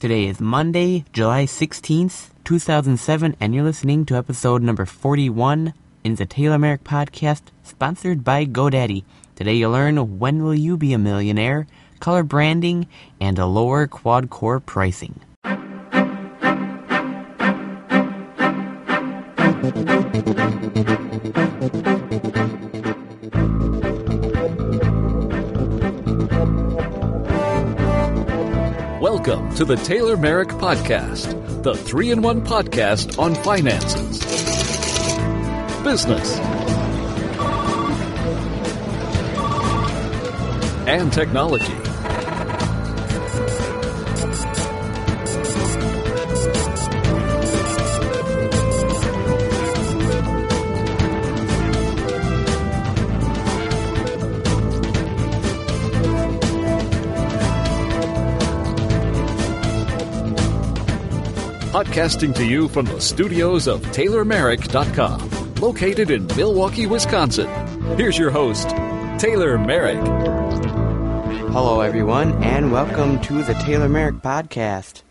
Today 0.00 0.26
is 0.26 0.40
Monday, 0.40 1.04
July 1.12 1.44
16th, 1.44 2.28
2007, 2.44 3.34
and 3.40 3.52
you're 3.52 3.64
listening 3.64 4.06
to 4.06 4.14
episode 4.14 4.62
number 4.62 4.86
41 4.86 5.74
in 6.04 6.14
the 6.14 6.24
Taylor 6.24 6.56
Marek 6.56 6.84
podcast, 6.84 7.42
sponsored 7.64 8.22
by 8.22 8.46
GoDaddy. 8.46 9.02
Today 9.34 9.54
you'll 9.54 9.72
learn 9.72 10.20
when 10.20 10.44
will 10.44 10.54
you 10.54 10.76
be 10.76 10.92
a 10.92 10.98
millionaire, 10.98 11.66
color 11.98 12.22
branding, 12.22 12.86
and 13.20 13.40
a 13.40 13.46
lower 13.46 13.88
quad 13.88 14.30
core 14.30 14.60
pricing. 14.60 15.18
Welcome 29.28 29.54
to 29.56 29.66
the 29.66 29.76
Taylor 29.76 30.16
Marek 30.16 30.48
Podcast, 30.48 31.62
the 31.62 31.74
three 31.74 32.12
in 32.12 32.22
one 32.22 32.40
podcast 32.40 33.18
on 33.18 33.34
finances, 33.34 34.20
business, 35.84 36.38
and 40.88 41.12
technology. 41.12 41.87
Podcasting 61.78 62.34
to 62.34 62.44
you 62.44 62.66
from 62.66 62.86
the 62.86 63.00
studios 63.00 63.68
of 63.68 63.80
TaylorMarek.com, 63.92 65.54
located 65.60 66.10
in 66.10 66.26
Milwaukee, 66.36 66.88
Wisconsin. 66.88 67.46
Here's 67.96 68.18
your 68.18 68.32
host, 68.32 68.70
Taylor 69.20 69.56
Marek. 69.58 70.04
Hello, 71.52 71.80
everyone, 71.80 72.42
and 72.42 72.72
welcome 72.72 73.20
to 73.20 73.44
the 73.44 73.54
Taylor 73.54 73.88
Marek 73.88 74.16
podcast. 74.16 75.02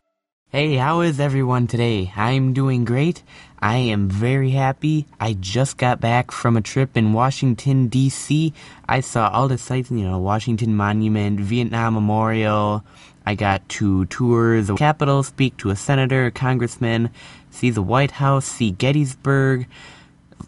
Hey, 0.50 0.76
how 0.76 1.00
is 1.00 1.22
everyone 1.22 1.68
today? 1.68 2.12
I'm 2.18 2.52
doing 2.52 2.84
great. 2.84 3.24
I 3.60 3.78
am 3.78 4.10
very 4.10 4.50
happy. 4.50 5.06
I 5.22 5.38
just 5.40 5.78
got 5.78 6.02
back 6.02 6.32
from 6.32 6.58
a 6.58 6.62
trip 6.62 6.98
in 6.98 7.14
Washington, 7.14 7.88
D.C. 7.88 8.54
I 8.90 9.00
saw 9.00 9.30
all 9.30 9.48
the 9.48 9.58
sites, 9.58 9.90
you 9.90 10.04
know, 10.04 10.20
Washington 10.20 10.76
Monument, 10.76 11.40
Vietnam 11.40 11.94
Memorial. 11.94 12.84
I 13.28 13.36
got 13.36 13.68
to 13.68 14.06
tour 14.06 14.62
the 14.62 14.76
Capitol, 14.76 15.22
speak 15.22 15.58
to 15.58 15.70
a 15.70 15.76
senator, 15.76 16.28
a 16.28 16.32
congressman, 16.32 17.10
see 17.52 17.70
the 17.70 17.82
White 17.82 18.12
House, 18.12 18.46
see 18.46 18.72
Gettysburg, 18.72 19.68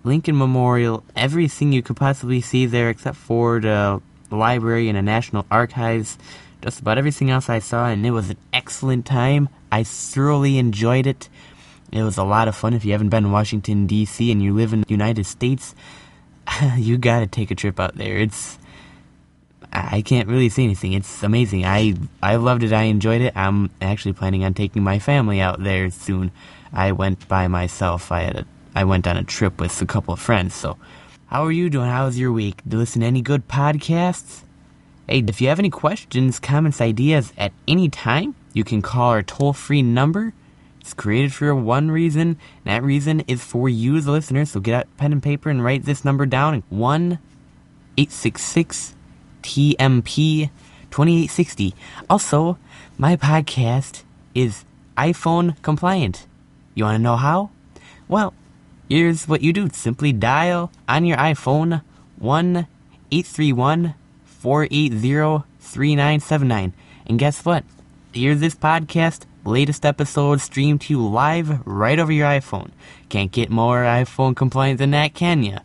Lincoln 0.06 0.38
Memorial, 0.38 1.04
everything 1.14 1.74
you 1.74 1.82
could 1.82 1.98
possibly 1.98 2.40
see 2.40 2.66
there 2.68 2.90
except 2.90 3.18
for 3.18 3.60
the 3.60 4.02
library 4.32 4.88
and 4.88 4.98
the 4.98 5.02
National 5.02 5.46
Archives. 5.52 6.18
Just 6.62 6.80
about 6.80 6.98
everything 6.98 7.30
else 7.30 7.50
I 7.50 7.60
saw, 7.60 7.88
and 7.88 8.06
it 8.06 8.12
was 8.12 8.30
an 8.30 8.38
excellent 8.54 9.06
time. 9.06 9.50
I 9.74 9.84
thoroughly 9.84 10.58
enjoyed 10.58 11.06
it. 11.06 11.28
It 11.92 12.04
was 12.04 12.18
a 12.18 12.24
lot 12.24 12.48
of 12.48 12.56
fun. 12.56 12.74
If 12.74 12.86
you 12.86 12.94
haven't 12.94 13.10
been 13.10 13.26
in 13.26 13.32
Washington, 13.32 13.88
D.C., 13.88 14.32
and 14.32 14.42
you 14.42 14.54
live 14.54 14.72
in 14.72 14.82
the 14.82 14.90
United 14.90 15.26
States, 15.26 15.76
you 16.78 16.98
gotta 16.98 17.28
take 17.28 17.52
a 17.52 17.56
trip 17.56 17.78
out 17.78 17.98
there. 17.98 18.18
It's 18.18 18.59
I 19.72 20.02
can't 20.02 20.28
really 20.28 20.50
say 20.50 20.64
anything. 20.64 20.94
It's 20.94 21.22
amazing. 21.22 21.66
I 21.66 21.96
I 22.24 22.38
loved 22.38 22.64
it. 22.64 22.74
I 22.74 22.84
enjoyed 22.84 23.22
it. 23.22 23.34
I'm 23.36 23.70
actually 23.82 24.14
planning 24.14 24.44
on 24.44 24.54
taking 24.54 24.84
my 24.84 25.00
family 25.00 25.42
out 25.42 25.64
there 25.64 25.92
soon. 25.92 26.32
I 26.74 26.92
went 26.92 27.28
by 27.28 27.48
myself. 27.48 28.12
I 28.12 28.22
had 28.22 28.36
a 28.36 28.46
I 28.76 28.84
went 28.84 29.08
on 29.08 29.18
a 29.18 29.24
trip 29.24 29.60
with 29.60 29.82
a 29.82 29.86
couple 29.86 30.14
of 30.14 30.20
friends. 30.20 30.56
So, 30.56 30.78
how 31.28 31.46
are 31.46 31.52
you 31.52 31.70
doing? 31.70 31.90
How's 31.90 32.18
your 32.18 32.32
week? 32.32 32.62
Do 32.68 32.78
you 32.78 32.80
listen 32.80 33.02
to 33.02 33.08
any 33.08 33.22
good 33.22 33.48
podcasts? 33.48 34.44
Hey, 35.08 35.24
if 35.28 35.42
you 35.42 35.50
have 35.50 35.60
any 35.60 35.72
questions, 35.72 36.40
comments, 36.40 36.80
ideas 36.82 37.34
at 37.38 37.52
any 37.68 37.90
time, 37.90 38.36
you 38.54 38.64
can 38.64 38.82
call 38.82 39.10
our 39.10 39.24
toll-free 39.24 39.82
number. 39.82 40.34
It's 40.82 40.94
created 40.94 41.34
for 41.34 41.54
one 41.56 41.90
reason, 41.90 42.22
and 42.22 42.38
that 42.66 42.84
reason 42.84 43.22
is 43.22 43.44
for 43.44 43.68
you, 43.68 44.00
the 44.02 44.12
listener. 44.12 44.46
So 44.46 44.60
get 44.60 44.76
out 44.76 44.98
pen 44.98 45.12
and 45.12 45.22
paper 45.22 45.50
and 45.50 45.64
write 45.64 45.86
this 45.86 46.06
number 46.06 46.26
down: 46.26 46.64
one 46.70 47.20
eight 47.98 48.12
six 48.12 48.44
six 48.44 48.96
TMP 49.44 50.50
2860. 50.92 51.76
Also, 52.10 52.58
my 52.98 53.16
podcast 53.16 54.04
is 54.34 54.66
iPhone 54.98 55.62
compliant. 55.62 56.28
You 56.76 56.86
want 56.86 56.98
to 56.98 57.04
know 57.04 57.18
how? 57.18 57.52
Well, 58.08 58.34
here's 58.90 59.28
what 59.28 59.42
you 59.42 59.54
do 59.54 59.70
simply 59.70 60.12
dial 60.12 60.72
on 60.88 61.06
your 61.06 61.18
iPhone 61.18 61.82
1 62.18 62.68
831 63.12 63.96
480 64.26 65.44
3979. 65.60 66.74
And 67.06 67.20
guess 67.20 67.46
what? 67.46 67.64
Here's 68.14 68.40
this 68.40 68.56
podcast, 68.56 69.26
latest 69.46 69.86
episode 69.86 70.42
streamed 70.42 70.82
to 70.82 70.94
you 70.94 71.08
live 71.08 71.66
right 71.66 72.00
over 72.00 72.12
your 72.12 72.28
iPhone. 72.28 72.72
Can't 73.10 73.32
get 73.32 73.50
more 73.50 73.84
iPhone 73.84 74.36
compliant 74.36 74.80
than 74.80 74.92
that, 74.92 75.14
can 75.14 75.44
ya? 75.44 75.60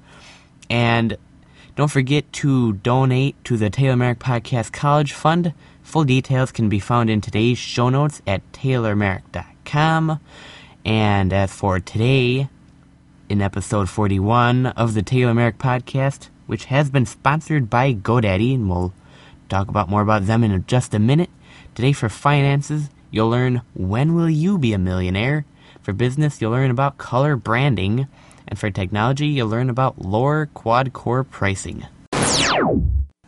And 0.69 1.17
don't 1.77 1.91
forget 1.91 2.33
to 2.33 2.75
donate 2.75 3.43
to 3.45 3.57
the 3.57 3.69
Taylor 3.69 3.97
Marek 3.97 4.21
Podcast 4.21 4.73
College 4.73 5.13
Fund. 5.13 5.53
Full 5.83 6.05
details 6.05 6.53
can 6.53 6.69
be 6.69 6.79
found 6.79 7.11
in 7.11 7.21
today's 7.21 7.59
show 7.59 7.89
notes 7.89 8.23
at 8.27 8.41
taylormarek.com. 8.53 10.21
And 10.85 11.33
as 11.33 11.53
for 11.53 11.81
today, 11.81 12.49
in 13.29 13.43
episode 13.43 13.89
41 13.89 14.67
of 14.67 14.95
the 14.95 15.03
Taylor 15.03 15.35
Marek 15.35 15.59
Podcast, 15.59 16.29
which 16.47 16.67
has 16.67 16.91
been 16.91 17.07
sponsored 17.07 17.69
by 17.69 17.93
GoDaddy, 17.93 18.55
and 18.55 18.71
we'll 18.71 18.93
talk 19.49 19.69
about 19.69 19.89
more 19.89 20.03
about 20.03 20.27
them 20.27 20.45
in 20.45 20.65
just 20.67 20.95
a 20.95 20.99
minute. 21.01 21.31
Today 21.75 21.93
for 21.93 22.09
finances, 22.09 22.89
you'll 23.11 23.31
learn 23.31 23.63
when 23.75 24.15
will 24.15 24.31
you 24.31 24.59
be 24.59 24.73
a 24.73 24.79
millionaire. 24.79 25.45
For 25.83 25.93
business, 25.93 26.41
you'll 26.41 26.53
learn 26.53 26.71
about 26.71 26.99
color 26.99 27.35
branding. 27.35 28.07
And 28.55 28.59
for 28.61 28.71
technology, 28.71 29.27
you'll 29.27 29.49
learn 29.49 29.69
about 29.69 30.01
lower 30.01 30.47
quad 30.47 30.93
core 30.93 31.25
pricing. 31.25 31.89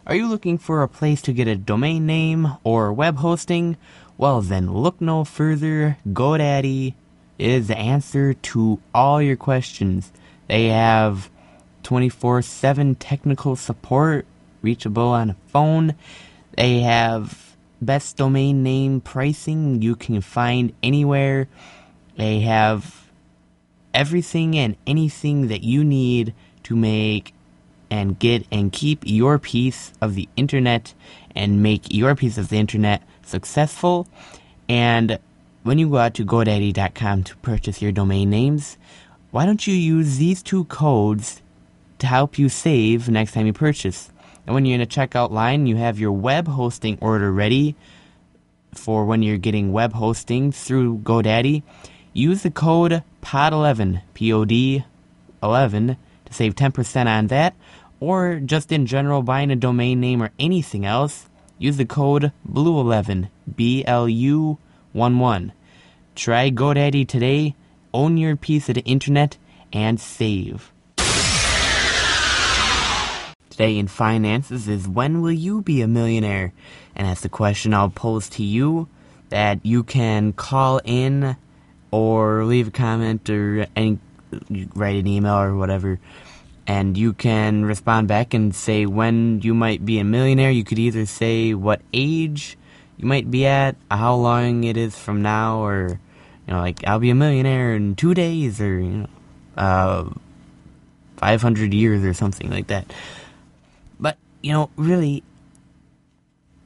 Are 0.06 0.14
you 0.14 0.28
looking 0.28 0.56
for 0.56 0.84
a 0.84 0.88
place 0.88 1.20
to 1.22 1.32
get 1.32 1.48
a 1.48 1.56
domain 1.56 2.06
name 2.06 2.46
or 2.62 2.92
web 2.92 3.16
hosting? 3.16 3.76
Well, 4.16 4.40
then 4.40 4.72
look 4.72 5.00
no 5.00 5.24
further. 5.24 5.98
GoDaddy 6.06 6.94
is 7.40 7.66
the 7.66 7.76
answer 7.76 8.34
to 8.34 8.80
all 8.94 9.20
your 9.20 9.34
questions. 9.34 10.12
They 10.46 10.68
have 10.68 11.28
24 11.82 12.42
7 12.42 12.94
technical 12.94 13.56
support, 13.56 14.26
reachable 14.62 15.08
on 15.08 15.30
a 15.30 15.36
phone. 15.48 15.96
They 16.56 16.82
have 16.82 17.56
best 17.82 18.16
domain 18.16 18.62
name 18.62 19.00
pricing 19.00 19.82
you 19.82 19.96
can 19.96 20.20
find 20.20 20.72
anywhere. 20.84 21.48
They 22.16 22.42
have 22.42 23.05
everything 23.96 24.56
and 24.56 24.76
anything 24.86 25.48
that 25.48 25.64
you 25.64 25.82
need 25.82 26.34
to 26.62 26.76
make 26.76 27.32
and 27.90 28.18
get 28.18 28.46
and 28.52 28.70
keep 28.70 29.00
your 29.04 29.38
piece 29.38 29.92
of 30.00 30.14
the 30.14 30.28
internet 30.36 30.92
and 31.34 31.62
make 31.62 31.92
your 31.92 32.14
piece 32.14 32.36
of 32.36 32.50
the 32.50 32.58
internet 32.58 33.02
successful. 33.24 34.06
And 34.68 35.18
when 35.62 35.78
you 35.78 35.88
go 35.88 35.96
out 35.96 36.14
to 36.14 36.26
GoDaddy.com 36.26 37.24
to 37.24 37.36
purchase 37.38 37.80
your 37.80 37.90
domain 37.90 38.28
names, 38.28 38.76
why 39.30 39.46
don't 39.46 39.66
you 39.66 39.74
use 39.74 40.18
these 40.18 40.42
two 40.42 40.64
codes 40.64 41.40
to 41.98 42.06
help 42.06 42.38
you 42.38 42.48
save 42.50 43.08
next 43.08 43.32
time 43.32 43.46
you 43.46 43.52
purchase? 43.52 44.10
And 44.46 44.54
when 44.54 44.66
you're 44.66 44.76
in 44.76 44.80
a 44.80 44.86
checkout 44.86 45.30
line, 45.30 45.66
you 45.66 45.76
have 45.76 45.98
your 45.98 46.12
web 46.12 46.48
hosting 46.48 46.98
order 47.00 47.32
ready 47.32 47.74
for 48.74 49.06
when 49.06 49.22
you're 49.22 49.38
getting 49.38 49.72
web 49.72 49.94
hosting 49.94 50.52
through 50.52 50.98
GoDaddy. 50.98 51.62
Use 52.12 52.42
the 52.42 52.50
code 52.50 53.02
POD11, 53.26 54.02
P-O-D 54.14 54.84
11, 55.42 55.96
to 56.26 56.32
save 56.32 56.54
10% 56.54 57.06
on 57.06 57.26
that, 57.26 57.56
or 57.98 58.38
just 58.38 58.70
in 58.70 58.86
general 58.86 59.20
buying 59.22 59.50
a 59.50 59.56
domain 59.56 59.98
name 59.98 60.22
or 60.22 60.30
anything 60.38 60.86
else, 60.86 61.28
use 61.58 61.76
the 61.76 61.84
code 61.84 62.30
BLUE11, 62.48 63.28
B-L-U 63.56 64.58
11. 64.94 65.52
Try 66.14 66.50
GoDaddy 66.52 67.08
today, 67.08 67.56
own 67.92 68.16
your 68.16 68.36
piece 68.36 68.68
of 68.68 68.76
the 68.76 68.82
internet, 68.82 69.38
and 69.72 69.98
save. 69.98 70.72
Today 73.50 73.76
in 73.76 73.88
finances 73.88 74.68
is 74.68 74.86
when 74.86 75.20
will 75.20 75.32
you 75.32 75.62
be 75.62 75.82
a 75.82 75.88
millionaire? 75.88 76.52
And 76.94 77.08
that's 77.08 77.22
the 77.22 77.28
question 77.28 77.74
I'll 77.74 77.90
pose 77.90 78.28
to 78.30 78.44
you 78.44 78.88
that 79.30 79.66
you 79.66 79.82
can 79.82 80.32
call 80.32 80.80
in 80.84 81.36
or 81.90 82.44
leave 82.44 82.68
a 82.68 82.70
comment 82.70 83.28
or 83.30 83.66
any, 83.76 83.98
write 84.74 84.96
an 84.96 85.06
email 85.06 85.38
or 85.38 85.56
whatever 85.56 85.98
and 86.66 86.96
you 86.96 87.12
can 87.12 87.64
respond 87.64 88.08
back 88.08 88.34
and 88.34 88.54
say 88.54 88.86
when 88.86 89.40
you 89.42 89.54
might 89.54 89.84
be 89.84 89.98
a 89.98 90.04
millionaire. 90.04 90.50
You 90.50 90.64
could 90.64 90.78
either 90.78 91.06
say 91.06 91.54
what 91.54 91.80
age 91.92 92.58
you 92.96 93.06
might 93.06 93.30
be 93.30 93.46
at, 93.46 93.76
how 93.90 94.16
long 94.16 94.64
it 94.64 94.76
is 94.76 94.98
from 94.98 95.22
now, 95.22 95.64
or 95.64 96.00
you 96.46 96.52
know, 96.52 96.60
like 96.60 96.84
I'll 96.86 96.98
be 96.98 97.10
a 97.10 97.14
millionaire 97.14 97.74
in 97.74 97.94
two 97.94 98.14
days, 98.14 98.60
or 98.60 98.80
you 98.80 98.90
know, 98.90 99.08
uh, 99.56 100.10
five 101.16 101.40
hundred 101.40 101.72
years 101.72 102.04
or 102.04 102.14
something 102.14 102.50
like 102.50 102.66
that. 102.68 102.92
But 104.00 104.16
you 104.42 104.52
know, 104.52 104.70
really, 104.76 105.22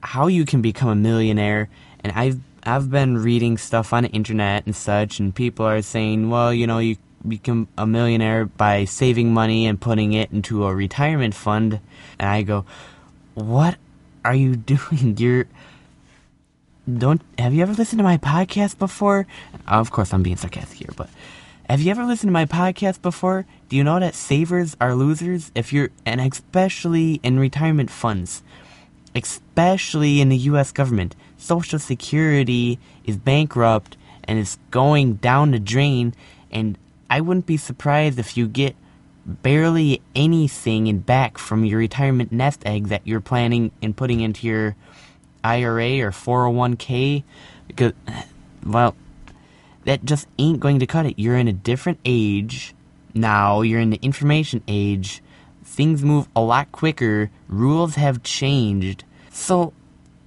how 0.01 0.27
you 0.27 0.45
can 0.45 0.61
become 0.61 0.89
a 0.89 0.95
millionaire, 0.95 1.69
and 2.03 2.11
I've 2.13 2.39
I've 2.63 2.89
been 2.89 3.17
reading 3.17 3.57
stuff 3.57 3.93
on 3.93 4.03
the 4.03 4.09
internet 4.09 4.65
and 4.65 4.75
such, 4.75 5.19
and 5.19 5.33
people 5.33 5.65
are 5.65 5.81
saying, 5.81 6.29
well, 6.29 6.53
you 6.53 6.67
know, 6.67 6.79
you 6.79 6.97
become 7.27 7.67
a 7.77 7.85
millionaire 7.87 8.45
by 8.45 8.85
saving 8.85 9.33
money 9.33 9.65
and 9.65 9.79
putting 9.79 10.13
it 10.13 10.31
into 10.31 10.65
a 10.65 10.73
retirement 10.73 11.33
fund. 11.33 11.79
And 12.19 12.29
I 12.29 12.41
go, 12.43 12.65
what 13.33 13.77
are 14.23 14.35
you 14.35 14.55
doing? 14.73 15.17
You're 15.17 15.47
don't 16.97 17.21
have 17.37 17.53
you 17.53 17.61
ever 17.61 17.73
listened 17.73 17.99
to 17.99 18.03
my 18.03 18.17
podcast 18.17 18.77
before? 18.79 19.27
Of 19.67 19.91
course, 19.91 20.13
I'm 20.13 20.23
being 20.23 20.35
sarcastic 20.35 20.79
here, 20.79 20.89
but 20.95 21.09
have 21.69 21.79
you 21.79 21.91
ever 21.91 22.03
listened 22.03 22.29
to 22.29 22.33
my 22.33 22.45
podcast 22.45 23.01
before? 23.01 23.45
Do 23.69 23.77
you 23.77 23.83
know 23.83 23.99
that 23.99 24.15
savers 24.15 24.75
are 24.81 24.95
losers? 24.95 25.51
If 25.55 25.71
you're, 25.71 25.89
and 26.05 26.19
especially 26.19 27.21
in 27.23 27.39
retirement 27.39 27.89
funds, 27.89 28.41
especially 29.15 30.19
in 30.19 30.29
the 30.29 30.37
U.S. 30.37 30.71
government, 30.71 31.15
Social 31.41 31.79
Security 31.79 32.79
is 33.03 33.17
bankrupt 33.17 33.97
and 34.25 34.37
is 34.37 34.57
going 34.69 35.15
down 35.15 35.51
the 35.51 35.59
drain. 35.59 36.13
And 36.51 36.77
I 37.09 37.21
wouldn't 37.21 37.47
be 37.47 37.57
surprised 37.57 38.19
if 38.19 38.37
you 38.37 38.47
get 38.47 38.75
barely 39.25 40.01
anything 40.15 40.87
in 40.87 40.99
back 40.99 41.37
from 41.37 41.65
your 41.65 41.79
retirement 41.79 42.31
nest 42.31 42.61
egg 42.65 42.87
that 42.87 43.01
you're 43.05 43.21
planning 43.21 43.71
and 43.81 43.97
putting 43.97 44.19
into 44.19 44.47
your 44.47 44.75
IRA 45.43 45.99
or 45.99 46.11
401k 46.11 47.23
because 47.67 47.93
well 48.65 48.95
that 49.85 50.03
just 50.05 50.27
ain't 50.37 50.59
going 50.59 50.79
to 50.79 50.87
cut 50.87 51.05
it. 51.05 51.19
You're 51.19 51.37
in 51.37 51.47
a 51.47 51.53
different 51.53 51.99
age 52.05 52.75
now, 53.13 53.61
you're 53.61 53.79
in 53.79 53.89
the 53.89 53.99
information 54.01 54.63
age. 54.67 55.21
Things 55.63 56.03
move 56.03 56.27
a 56.35 56.41
lot 56.41 56.71
quicker, 56.71 57.31
rules 57.47 57.95
have 57.95 58.23
changed. 58.23 59.03
So 59.31 59.73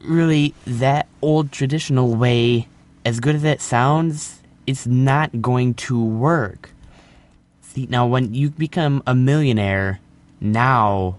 really 0.05 0.55
that 0.67 1.09
old 1.23 1.53
traditional 1.53 2.15
way 2.15 2.69
as 3.05 3.21
good 3.21 3.35
as 3.35 3.45
it 3.45 3.61
sounds, 3.61 4.41
it's 4.67 4.87
not 4.87 5.43
going 5.43 5.75
to 5.75 6.03
work. 6.03 6.71
See, 7.61 7.87
now 7.91 8.07
when 8.07 8.33
you 8.35 8.51
become 8.51 9.03
a 9.07 9.15
millionaire 9.15 10.01
now 10.41 11.17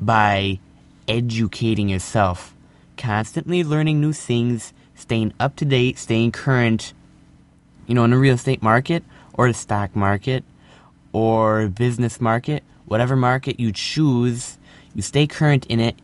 by 0.00 0.60
educating 1.08 1.88
yourself, 1.88 2.54
constantly 2.96 3.64
learning 3.64 4.00
new 4.00 4.12
things, 4.12 4.72
staying 4.94 5.34
up 5.38 5.56
to 5.56 5.64
date, 5.64 5.98
staying 5.98 6.32
current, 6.32 6.92
you 7.86 7.94
know, 7.94 8.04
in 8.04 8.10
the 8.10 8.16
real 8.16 8.34
estate 8.34 8.62
market 8.62 9.02
or 9.34 9.48
the 9.48 9.54
stock 9.54 9.94
market 9.94 10.44
or 11.12 11.68
business 11.68 12.20
market, 12.20 12.62
whatever 12.86 13.16
market 13.16 13.60
you 13.60 13.72
choose, 13.72 14.58
you 14.94 15.02
stay 15.02 15.26
current 15.26 15.66
in 15.66 15.80
it, 15.80 15.96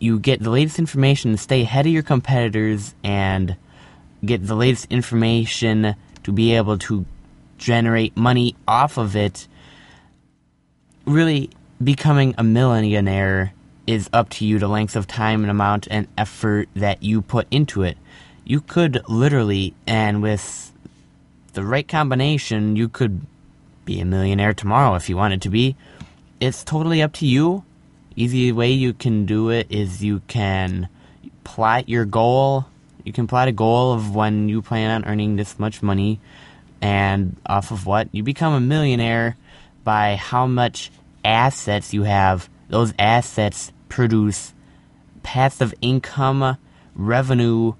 you 0.00 0.18
get 0.18 0.42
the 0.42 0.50
latest 0.50 0.78
information, 0.78 1.36
stay 1.36 1.62
ahead 1.62 1.86
of 1.86 1.92
your 1.92 2.02
competitors, 2.02 2.94
and 3.04 3.56
get 4.24 4.46
the 4.46 4.54
latest 4.54 4.86
information 4.90 5.94
to 6.24 6.32
be 6.32 6.56
able 6.56 6.78
to 6.78 7.04
generate 7.58 8.16
money 8.16 8.56
off 8.66 8.96
of 8.96 9.14
it, 9.14 9.46
really 11.04 11.50
becoming 11.82 12.34
a 12.38 12.42
millionaire 12.42 13.52
is 13.86 14.08
up 14.12 14.28
to 14.30 14.44
you 14.44 14.58
the 14.58 14.68
length 14.68 14.96
of 14.96 15.06
time 15.06 15.42
and 15.42 15.50
amount 15.50 15.86
and 15.90 16.06
effort 16.16 16.68
that 16.74 17.02
you 17.02 17.20
put 17.22 17.46
into 17.50 17.82
it. 17.82 17.98
You 18.44 18.60
could 18.60 19.02
literally, 19.08 19.74
and 19.86 20.22
with 20.22 20.72
the 21.52 21.64
right 21.64 21.86
combination, 21.86 22.76
you 22.76 22.88
could 22.88 23.20
be 23.84 24.00
a 24.00 24.04
millionaire 24.04 24.54
tomorrow 24.54 24.94
if 24.94 25.08
you 25.08 25.16
wanted 25.16 25.42
to 25.42 25.50
be. 25.50 25.76
It's 26.38 26.64
totally 26.64 27.02
up 27.02 27.12
to 27.14 27.26
you. 27.26 27.64
Easy 28.16 28.50
way 28.50 28.72
you 28.72 28.92
can 28.92 29.24
do 29.24 29.50
it 29.50 29.68
is 29.70 30.02
you 30.02 30.20
can 30.26 30.88
plot 31.44 31.88
your 31.88 32.04
goal. 32.04 32.66
You 33.04 33.12
can 33.12 33.26
plot 33.26 33.48
a 33.48 33.52
goal 33.52 33.92
of 33.92 34.14
when 34.14 34.48
you 34.48 34.62
plan 34.62 34.90
on 34.90 35.10
earning 35.10 35.36
this 35.36 35.58
much 35.58 35.82
money 35.82 36.20
and 36.82 37.36
off 37.46 37.70
of 37.70 37.86
what? 37.86 38.08
You 38.12 38.22
become 38.22 38.52
a 38.52 38.60
millionaire 38.60 39.36
by 39.84 40.16
how 40.16 40.46
much 40.46 40.90
assets 41.24 41.94
you 41.94 42.02
have. 42.02 42.48
Those 42.68 42.92
assets 42.98 43.72
produce 43.88 44.54
passive 45.22 45.72
income 45.80 46.56
revenue 46.94 47.74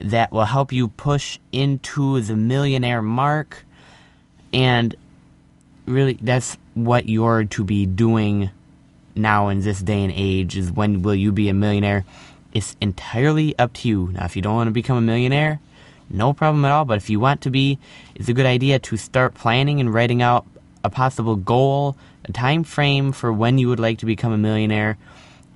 that 0.00 0.32
will 0.32 0.44
help 0.44 0.72
you 0.72 0.88
push 0.88 1.38
into 1.52 2.20
the 2.20 2.36
millionaire 2.36 3.02
mark. 3.02 3.64
And 4.52 4.94
really, 5.86 6.14
that's 6.14 6.56
what 6.74 7.08
you're 7.08 7.44
to 7.44 7.64
be 7.64 7.84
doing 7.84 8.50
now 9.18 9.48
in 9.48 9.60
this 9.60 9.82
day 9.82 10.02
and 10.02 10.12
age 10.14 10.56
is 10.56 10.72
when 10.72 11.02
will 11.02 11.14
you 11.14 11.32
be 11.32 11.48
a 11.48 11.54
millionaire? 11.54 12.04
It's 12.54 12.76
entirely 12.80 13.58
up 13.58 13.72
to 13.74 13.88
you. 13.88 14.08
Now, 14.12 14.24
if 14.24 14.36
you 14.36 14.42
don't 14.42 14.54
want 14.54 14.68
to 14.68 14.72
become 14.72 14.96
a 14.96 15.02
millionaire, 15.02 15.60
no 16.08 16.32
problem 16.32 16.64
at 16.64 16.70
all. 16.70 16.84
But 16.84 16.96
if 16.96 17.10
you 17.10 17.20
want 17.20 17.42
to 17.42 17.50
be, 17.50 17.78
it's 18.14 18.28
a 18.28 18.32
good 18.32 18.46
idea 18.46 18.78
to 18.78 18.96
start 18.96 19.34
planning 19.34 19.80
and 19.80 19.92
writing 19.92 20.22
out 20.22 20.46
a 20.82 20.90
possible 20.90 21.36
goal, 21.36 21.96
a 22.24 22.32
time 22.32 22.64
frame 22.64 23.12
for 23.12 23.32
when 23.32 23.58
you 23.58 23.68
would 23.68 23.80
like 23.80 23.98
to 23.98 24.06
become 24.06 24.32
a 24.32 24.38
millionaire, 24.38 24.96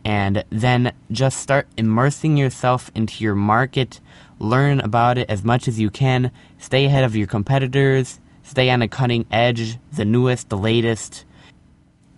and 0.04 0.44
then 0.50 0.92
just 1.10 1.38
start 1.38 1.68
immersing 1.76 2.36
yourself 2.36 2.90
into 2.94 3.22
your 3.22 3.34
market. 3.34 4.00
Learn 4.38 4.80
about 4.80 5.16
it 5.16 5.30
as 5.30 5.44
much 5.44 5.68
as 5.68 5.78
you 5.78 5.90
can. 5.90 6.32
Stay 6.58 6.86
ahead 6.86 7.04
of 7.04 7.16
your 7.16 7.28
competitors. 7.28 8.18
Stay 8.42 8.68
on 8.70 8.80
the 8.80 8.88
cutting 8.88 9.24
edge, 9.30 9.78
the 9.92 10.04
newest, 10.04 10.48
the 10.48 10.58
latest. 10.58 11.24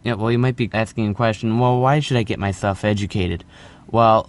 Yeah, 0.04 0.14
well, 0.14 0.30
you 0.30 0.38
might 0.38 0.56
be 0.56 0.68
asking 0.73 1.08
a 1.08 1.14
question. 1.14 1.58
Well, 1.58 1.80
why 1.80 2.00
should 2.00 2.18
I 2.18 2.25
get 2.25 2.38
myself 2.38 2.84
educated? 2.84 3.42
Well, 3.90 4.28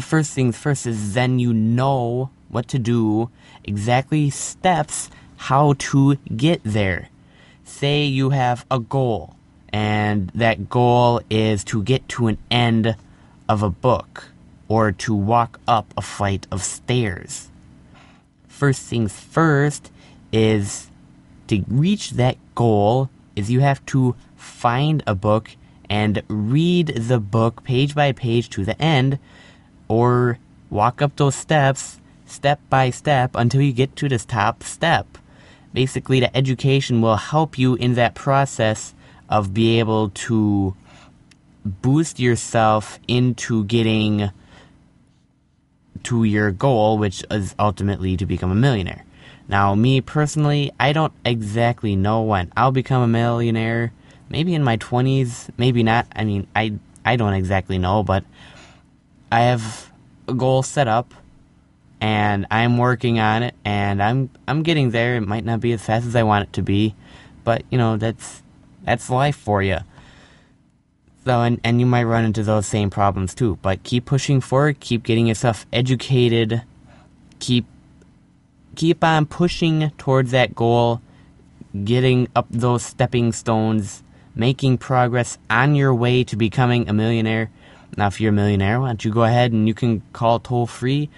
first 0.00 0.32
things 0.32 0.56
first 0.56 0.86
is 0.86 1.14
then 1.14 1.40
you 1.40 1.52
know 1.52 2.30
what 2.48 2.68
to 2.68 2.78
do, 2.78 3.28
exactly 3.64 4.30
steps 4.30 5.10
how 5.36 5.74
to 5.78 6.14
get 6.36 6.60
there. 6.62 7.08
Say 7.64 8.04
you 8.04 8.30
have 8.30 8.64
a 8.70 8.78
goal, 8.78 9.34
and 9.72 10.30
that 10.36 10.68
goal 10.68 11.20
is 11.28 11.64
to 11.64 11.82
get 11.82 12.08
to 12.10 12.28
an 12.28 12.38
end 12.48 12.94
of 13.48 13.64
a 13.64 13.70
book 13.70 14.28
or 14.68 14.92
to 14.92 15.14
walk 15.14 15.58
up 15.66 15.92
a 15.96 16.02
flight 16.02 16.46
of 16.52 16.62
stairs. 16.62 17.50
First 18.46 18.82
things 18.82 19.18
first 19.18 19.90
is 20.32 20.88
to 21.48 21.64
reach 21.66 22.12
that 22.12 22.36
goal 22.54 23.10
is 23.34 23.50
you 23.50 23.60
have 23.60 23.84
to 23.86 24.14
find 24.46 25.02
a 25.06 25.14
book 25.14 25.50
and 25.90 26.22
read 26.28 26.88
the 26.88 27.20
book 27.20 27.62
page 27.64 27.94
by 27.94 28.12
page 28.12 28.48
to 28.50 28.64
the 28.64 28.80
end 28.80 29.18
or 29.88 30.38
walk 30.70 31.02
up 31.02 31.16
those 31.16 31.34
steps 31.34 32.00
step 32.24 32.60
by 32.68 32.90
step 32.90 33.30
until 33.34 33.60
you 33.60 33.72
get 33.72 33.94
to 33.96 34.08
this 34.08 34.24
top 34.24 34.62
step. 34.62 35.18
Basically, 35.72 36.20
the 36.20 36.34
education 36.36 37.00
will 37.00 37.16
help 37.16 37.58
you 37.58 37.74
in 37.74 37.94
that 37.94 38.14
process 38.14 38.94
of 39.28 39.52
being 39.54 39.78
able 39.78 40.10
to 40.10 40.74
boost 41.64 42.18
yourself 42.18 42.98
into 43.06 43.64
getting 43.64 44.30
to 46.04 46.24
your 46.24 46.52
goal, 46.52 46.98
which 46.98 47.24
is 47.30 47.54
ultimately 47.58 48.16
to 48.16 48.26
become 48.26 48.50
a 48.50 48.54
millionaire. 48.54 49.04
Now, 49.48 49.74
me 49.74 50.00
personally, 50.00 50.72
I 50.78 50.92
don't 50.92 51.12
exactly 51.24 51.94
know 51.94 52.22
when 52.22 52.52
I'll 52.56 52.72
become 52.72 53.02
a 53.02 53.08
millionaire. 53.08 53.92
Maybe 54.28 54.54
in 54.54 54.64
my 54.64 54.76
20s, 54.76 55.50
maybe 55.56 55.82
not. 55.82 56.06
I 56.14 56.24
mean, 56.24 56.46
I 56.54 56.74
I 57.04 57.16
don't 57.16 57.34
exactly 57.34 57.78
know, 57.78 58.02
but 58.02 58.24
I 59.30 59.42
have 59.42 59.92
a 60.28 60.34
goal 60.34 60.62
set 60.62 60.88
up 60.88 61.14
and 62.00 62.46
I'm 62.50 62.78
working 62.78 63.18
on 63.20 63.42
it, 63.42 63.54
and 63.64 64.02
I'm 64.02 64.30
I'm 64.46 64.62
getting 64.62 64.90
there. 64.90 65.16
It 65.16 65.22
might 65.22 65.44
not 65.44 65.60
be 65.60 65.72
as 65.72 65.82
fast 65.82 66.06
as 66.06 66.14
I 66.14 66.22
want 66.22 66.48
it 66.48 66.52
to 66.54 66.62
be, 66.62 66.94
but 67.44 67.62
you 67.70 67.78
know 67.78 67.96
that's 67.96 68.42
that's 68.84 69.08
life 69.08 69.36
for 69.36 69.62
you. 69.62 69.78
So 71.24 71.40
and 71.40 71.60
and 71.64 71.80
you 71.80 71.86
might 71.86 72.04
run 72.04 72.24
into 72.24 72.42
those 72.42 72.66
same 72.66 72.90
problems 72.90 73.34
too. 73.34 73.58
But 73.62 73.82
keep 73.82 74.04
pushing 74.04 74.40
forward, 74.40 74.80
keep 74.80 75.02
getting 75.02 75.26
yourself 75.26 75.66
educated, 75.72 76.62
keep 77.38 77.66
keep 78.74 79.02
on 79.02 79.26
pushing 79.26 79.90
towards 79.98 80.30
that 80.32 80.54
goal, 80.54 81.00
getting 81.84 82.28
up 82.36 82.46
those 82.50 82.84
stepping 82.84 83.32
stones, 83.32 84.02
making 84.36 84.78
progress 84.78 85.38
on 85.50 85.74
your 85.74 85.94
way 85.94 86.22
to 86.22 86.36
becoming 86.36 86.88
a 86.88 86.92
millionaire. 86.92 87.50
Now, 87.96 88.08
if 88.08 88.20
you're 88.20 88.30
a 88.30 88.34
millionaire, 88.34 88.80
why 88.80 88.88
don't 88.88 89.04
you 89.04 89.10
go 89.10 89.24
ahead 89.24 89.52
and 89.52 89.66
you 89.66 89.74
can 89.74 90.02
call 90.12 90.38
toll 90.38 90.66
free 90.66 91.08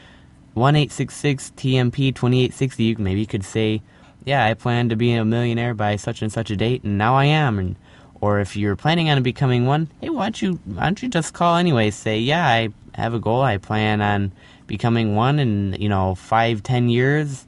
1 0.54 0.74
TMP 0.74 2.14
2860. 2.14 2.84
You 2.84 2.96
Maybe 2.98 3.20
you 3.20 3.26
could 3.26 3.44
say, 3.44 3.82
Yeah, 4.24 4.44
I 4.44 4.54
plan 4.54 4.88
to 4.88 4.96
be 4.96 5.12
a 5.12 5.24
millionaire 5.24 5.74
by 5.74 5.96
such 5.96 6.22
and 6.22 6.32
such 6.32 6.50
a 6.50 6.56
date, 6.56 6.84
and 6.84 6.96
now 6.96 7.16
I 7.16 7.26
am. 7.26 7.58
And 7.58 7.76
or 8.20 8.40
if 8.40 8.56
you're 8.56 8.76
planning 8.76 9.10
on 9.10 9.22
becoming 9.22 9.66
one, 9.66 9.88
hey, 10.00 10.10
why 10.10 10.24
don't 10.24 10.42
you 10.42 10.60
why 10.64 10.84
don't 10.84 11.02
you 11.02 11.08
just 11.08 11.34
call 11.34 11.56
anyway? 11.56 11.90
Say, 11.90 12.18
yeah, 12.18 12.46
I 12.46 12.70
have 12.94 13.14
a 13.14 13.20
goal. 13.20 13.42
I 13.42 13.58
plan 13.58 14.00
on 14.00 14.32
becoming 14.66 15.14
one 15.14 15.38
in 15.38 15.76
you 15.78 15.88
know 15.88 16.14
five, 16.14 16.62
ten 16.62 16.88
years, 16.88 17.46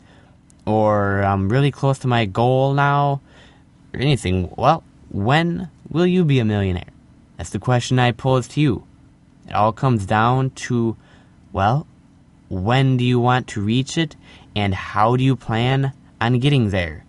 or 0.67 1.23
I'm 1.23 1.49
really 1.49 1.71
close 1.71 1.99
to 2.01 2.09
my 2.09 2.25
goal 2.25 2.75
now, 2.75 3.21
or 3.93 4.01
anything. 4.01 4.53
Well, 4.57 4.85
when 5.11 5.71
will 5.89 6.07
you 6.07 6.25
be 6.25 6.39
a 6.39 6.45
millionaire? 6.45 6.91
That's 7.37 7.51
the 7.51 7.59
question 7.59 7.99
I 7.99 8.13
pose 8.13 8.49
to 8.49 8.61
you. 8.61 8.85
It 9.47 9.55
all 9.55 9.73
comes 9.73 10.07
down 10.07 10.51
to, 10.51 10.97
well, 11.53 11.87
when 12.49 12.97
do 12.97 13.05
you 13.05 13.19
want 13.19 13.49
to 13.49 13.61
reach 13.61 13.97
it, 13.99 14.17
and 14.55 14.75
how 14.75 15.17
do 15.17 15.25
you 15.25 15.37
plan 15.37 15.93
on 16.21 16.39
getting 16.39 16.71
there? 16.71 17.05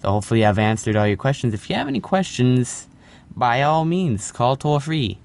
So 0.00 0.10
hopefully 0.10 0.44
I've 0.44 0.58
answered 0.58 0.96
all 0.96 1.06
your 1.06 1.16
questions. 1.16 1.54
If 1.54 1.70
you 1.70 1.76
have 1.76 1.88
any 1.88 2.00
questions, 2.00 2.88
by 3.36 3.62
all 3.62 3.84
means, 3.84 4.32
call 4.32 4.56
toll 4.56 4.80
free. 4.80 5.18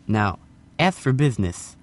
Now, 0.08 0.40
as 0.80 0.98
for 0.98 1.12
business, 1.12 1.76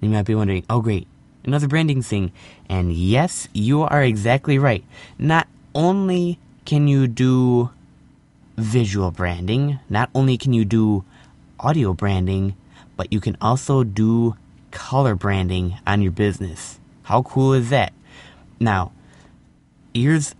you 0.00 0.08
might 0.08 0.24
be 0.24 0.34
wondering, 0.34 0.64
oh, 0.70 0.80
great, 0.80 1.06
another 1.48 1.66
branding 1.66 2.02
thing. 2.02 2.30
And 2.68 2.92
yes, 2.92 3.48
you 3.52 3.82
are 3.82 4.02
exactly 4.02 4.58
right. 4.58 4.84
Not 5.18 5.48
only 5.74 6.38
can 6.64 6.86
you 6.86 7.08
do 7.08 7.70
visual 8.56 9.10
branding, 9.10 9.80
not 9.88 10.10
only 10.14 10.36
can 10.36 10.52
you 10.52 10.64
do 10.64 11.04
audio 11.58 11.94
branding, 11.94 12.54
but 12.96 13.12
you 13.12 13.20
can 13.20 13.36
also 13.40 13.82
do 13.82 14.36
color 14.70 15.14
branding 15.14 15.78
on 15.86 16.02
your 16.02 16.12
business. 16.12 16.78
How 17.04 17.22
cool 17.22 17.54
is 17.54 17.70
that? 17.70 17.92
Now, 18.60 18.92
here's 19.94 20.34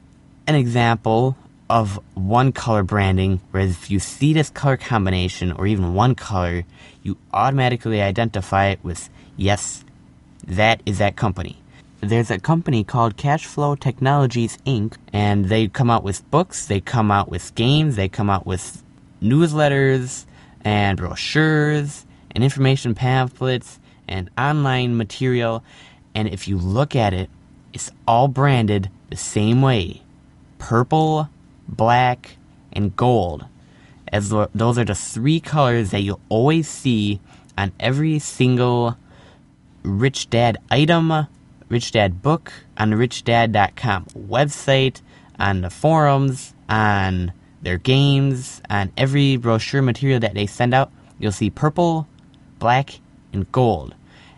an 0.47 0.55
example 0.55 1.37
of 1.71 2.01
one 2.15 2.53
color 2.53 2.83
branding, 2.83 3.41
whereas 3.51 3.71
if 3.71 3.91
you 3.91 3.99
see 3.99 4.33
this 4.33 4.51
color 4.51 4.77
combination 4.77 5.53
or 5.53 5.67
even 5.67 5.95
one 5.95 6.15
color, 6.15 6.65
you 7.03 7.17
automatically 7.33 8.03
identify 8.03 8.69
it 8.69 8.81
with, 8.83 9.09
yes, 9.37 9.85
that 10.47 10.83
is 10.87 10.99
that 10.99 11.17
company. 11.17 11.61
There's 12.01 12.31
a 12.31 12.39
company 12.39 12.85
called 12.85 13.17
Cashflow 13.17 13.79
Technologies 13.79 14.57
Inc., 14.65 14.95
and 15.13 15.47
they 15.47 15.67
come 15.67 15.91
out 15.91 16.05
with 16.05 16.29
books, 16.31 16.67
they 16.67 16.81
come 16.81 17.11
out 17.11 17.29
with 17.29 17.55
games, 17.57 17.97
they 17.97 18.09
come 18.09 18.31
out 18.31 18.47
with 18.47 18.83
newsletters 19.21 20.25
and 20.65 20.97
brochures 20.97 22.07
and 22.31 22.45
information 22.45 22.95
pamphlets 22.95 23.81
and 24.07 24.31
online 24.39 24.97
material. 24.97 25.65
And 26.15 26.29
if 26.29 26.47
you 26.47 26.57
look 26.57 26.95
at 26.95 27.13
it, 27.13 27.31
it's 27.73 27.91
all 28.07 28.29
branded 28.29 28.91
the 29.11 29.17
same 29.17 29.61
way 29.63 30.03
purple, 30.59 31.29
black, 31.69 32.37
and 32.73 32.95
gold. 32.97 33.45
As 34.13 34.31
those 34.31 34.79
are 34.79 34.85
the 34.85 34.95
three 34.95 35.41
colors 35.41 35.91
that 35.91 36.01
you'll 36.01 36.21
always 36.29 36.69
see 36.69 37.21
on 37.57 37.73
every 37.79 38.19
single 38.19 38.97
Rich 39.83 40.31
Dad 40.31 40.59
item, 40.71 41.27
Rich 41.69 41.93
Dad 41.93 42.23
book, 42.23 42.53
on 42.77 42.91
the 42.91 42.97
richdad.com 42.97 44.07
website, 44.07 45.01
on 45.39 45.61
the 45.61 45.71
forums, 45.71 46.55
on 46.69 47.33
their 47.63 47.79
games, 47.79 48.63
on 48.71 48.93
every 48.97 49.37
brochure 49.37 49.83
material 49.83 50.21
that 50.21 50.35
they 50.35 50.47
send 50.47 50.75
out. 50.75 50.91
You'll 51.19 51.33
see 51.33 51.51
purple, 51.51 52.07
black, 52.59 53.01
and 53.33 53.51
gold. 53.53 53.95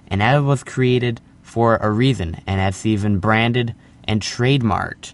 And 0.09 0.21
that 0.21 0.39
was 0.39 0.65
created 0.65 1.21
for 1.43 1.77
a 1.77 1.91
reason, 1.91 2.41
and 2.47 2.61
that's 2.61 2.87
even 2.87 3.19
branded 3.19 3.75
and 4.05 4.21
trademarked 4.21 5.13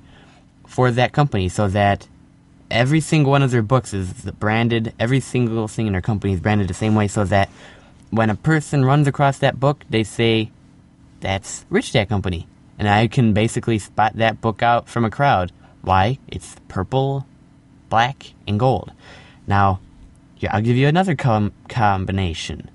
for 0.66 0.90
that 0.90 1.12
company 1.12 1.48
so 1.48 1.68
that 1.68 2.08
every 2.70 3.00
single 3.00 3.30
one 3.30 3.42
of 3.42 3.50
their 3.50 3.62
books 3.62 3.94
is 3.94 4.12
branded, 4.38 4.92
every 4.98 5.20
single 5.20 5.68
thing 5.68 5.86
in 5.86 5.92
their 5.92 6.02
company 6.02 6.32
is 6.32 6.40
branded 6.40 6.68
the 6.68 6.74
same 6.74 6.94
way 6.94 7.08
so 7.08 7.24
that 7.24 7.48
when 8.16 8.30
a 8.30 8.34
person 8.36 8.84
runs 8.84 9.06
across 9.06 9.38
that 9.38 9.60
book, 9.60 9.84
they 9.90 10.04
say, 10.04 10.50
that's 11.20 11.64
Rich 11.70 11.92
Dad 11.92 12.08
Company. 12.08 12.46
And 12.78 12.88
I 12.88 13.06
can 13.08 13.32
basically 13.32 13.78
spot 13.78 14.16
that 14.16 14.40
book 14.40 14.62
out 14.62 14.88
from 14.88 15.04
a 15.04 15.10
crowd. 15.10 15.52
Why? 15.82 16.18
It's 16.28 16.56
purple, 16.68 17.26
black, 17.88 18.32
and 18.46 18.58
gold. 18.58 18.92
Now, 19.46 19.80
I'll 20.50 20.60
give 20.60 20.76
you 20.76 20.88
another 20.88 21.14
com- 21.14 21.52
combination 21.68 22.70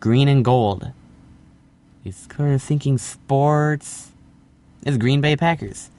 green 0.00 0.28
and 0.28 0.44
gold. 0.44 0.92
It's 2.04 2.26
kind 2.26 2.54
of 2.54 2.62
thinking 2.62 2.98
sports. 2.98 4.12
It's 4.84 4.96
Green 4.96 5.20
Bay 5.20 5.36
Packers. 5.36 5.90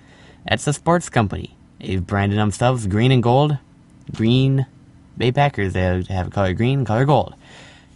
That's 0.48 0.66
a 0.68 0.74
sports 0.74 1.10
company. 1.10 1.56
They've 1.80 2.06
branded 2.06 2.40
themselves 2.40 2.88
green 2.88 3.12
and 3.12 3.22
gold. 3.22 3.58
Green 4.14 4.66
Bay 5.20 5.32
Packers. 5.32 5.74
They 5.74 6.04
have 6.10 6.28
a 6.28 6.32
color 6.32 6.54
green, 6.54 6.86
color 6.86 7.06
gold. 7.06 7.36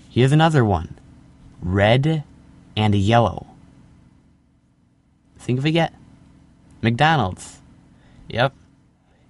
Here's 0.10 0.32
another 0.32 0.64
one. 0.64 0.96
Red 1.62 2.24
and 2.76 2.94
yellow. 2.94 3.48
Think 5.40 5.58
of 5.58 5.66
it 5.66 5.74
yet? 5.74 5.96
McDonald's. 6.82 7.60
Yep. 8.28 8.54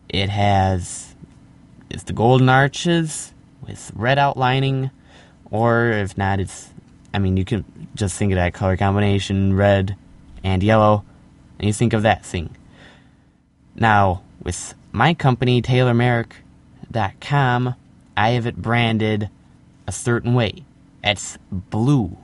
It 0.09 0.29
has 0.29 1.15
it's 1.89 2.03
the 2.03 2.13
golden 2.13 2.49
arches 2.49 3.33
with 3.65 3.91
red 3.95 4.19
outlining, 4.19 4.91
or 5.49 5.91
if 5.91 6.17
not, 6.17 6.39
it's 6.39 6.69
I 7.13 7.19
mean 7.19 7.37
you 7.37 7.45
can 7.45 7.63
just 7.95 8.17
think 8.17 8.31
of 8.31 8.37
that 8.37 8.55
color 8.55 8.75
combination, 8.75 9.55
red 9.55 9.95
and 10.43 10.63
yellow, 10.63 11.05
and 11.59 11.67
you 11.67 11.73
think 11.73 11.93
of 11.93 12.01
that 12.01 12.25
thing. 12.25 12.57
Now, 13.75 14.23
with 14.41 14.73
my 14.91 15.13
company, 15.13 15.61
TaylorMarek.com, 15.61 17.75
I 18.15 18.31
have 18.31 18.45
it 18.45 18.57
branded 18.57 19.29
a 19.87 19.91
certain 19.91 20.33
way. 20.33 20.65
It's 21.03 21.37
blue. 21.51 22.17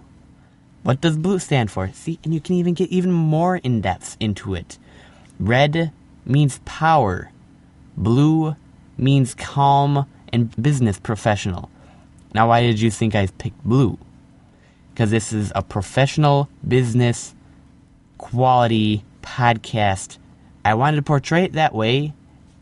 What 0.84 1.02
does 1.02 1.18
blue 1.18 1.40
stand 1.40 1.72
for? 1.72 1.92
See, 1.94 2.20
and 2.24 2.34
you 2.34 2.40
can 2.40 2.56
even 2.56 2.74
get 2.74 2.90
even 2.90 3.12
more 3.12 3.58
in 3.58 3.82
depth 3.82 4.16
into 4.20 4.56
it. 4.56 4.78
Red 5.40 5.92
means 6.26 6.60
power. 6.66 7.32
Blue 7.98 8.56
means 8.98 9.34
calm 9.34 10.06
and 10.32 10.62
business 10.62 11.00
professional. 11.00 11.70
Now, 12.34 12.50
why 12.50 12.62
did 12.62 12.80
you 12.80 12.92
think 12.92 13.16
I 13.16 13.28
picked 13.28 13.64
blue? 13.64 13.98
Because 14.94 15.12
this 15.12 15.34
is 15.34 15.52
a 15.56 15.64
professional 15.64 16.50
business 16.66 17.34
quality 18.18 19.04
podcast 19.22 20.18
I 20.64 20.74
wanted 20.74 20.98
to 20.98 21.04
portray 21.04 21.46
it 21.46 21.54
that 21.54 21.74
way, 21.74 22.14